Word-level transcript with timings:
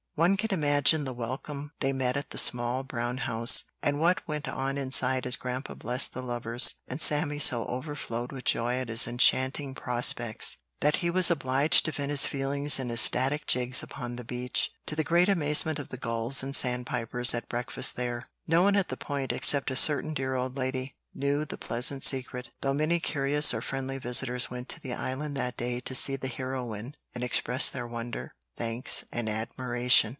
One 0.15 0.35
can 0.35 0.53
imagine 0.53 1.05
the 1.05 1.13
welcome 1.13 1.71
they 1.79 1.93
met 1.93 2.17
at 2.17 2.29
the 2.31 2.37
small 2.37 2.83
brown 2.83 3.19
house, 3.19 3.63
and 3.81 3.99
what 3.99 4.27
went 4.27 4.45
on 4.47 4.77
inside 4.77 5.25
as 5.25 5.37
Grandpa 5.37 5.73
blessed 5.73 6.13
the 6.13 6.21
lovers, 6.21 6.75
and 6.87 7.01
Sammy 7.01 7.39
so 7.39 7.65
overflowed 7.65 8.33
with 8.33 8.43
joy 8.43 8.75
at 8.75 8.89
his 8.89 9.07
enchanting 9.07 9.73
prospects, 9.73 10.57
that 10.81 10.97
he 10.97 11.09
was 11.09 11.31
obliged 11.31 11.85
to 11.85 11.91
vent 11.93 12.11
his 12.11 12.25
feelings 12.27 12.77
in 12.77 12.91
ecstatic 12.91 13.47
jigs 13.47 13.81
upon 13.81 14.17
the 14.17 14.25
beach, 14.25 14.69
to 14.85 14.97
the 14.97 15.05
great 15.05 15.29
amazement 15.29 15.79
of 15.79 15.89
the 15.89 15.97
gulls 15.97 16.43
and 16.43 16.57
sandpipers 16.57 17.33
at 17.33 17.49
breakfast 17.49 17.95
there. 17.95 18.29
No 18.45 18.61
one 18.61 18.75
at 18.75 18.89
the 18.89 18.97
Point, 18.97 19.31
except 19.31 19.71
a 19.71 19.77
certain 19.77 20.13
dear 20.13 20.35
old 20.35 20.57
lady, 20.57 20.97
knew 21.15 21.45
the 21.45 21.57
pleasant 21.57 22.03
secret, 22.03 22.51
though 22.59 22.73
many 22.73 22.99
curious 22.99 23.53
or 23.53 23.61
friendly 23.61 23.97
visitors 23.97 24.51
went 24.51 24.67
to 24.69 24.79
the 24.81 24.93
Island 24.93 25.37
that 25.37 25.55
day 25.55 25.79
to 25.79 25.95
see 25.95 26.17
the 26.17 26.27
heroine 26.27 26.93
and 27.15 27.23
express 27.23 27.69
their 27.69 27.87
wonder, 27.87 28.35
thanks, 28.57 29.05
and 29.11 29.27
admiration. 29.27 30.09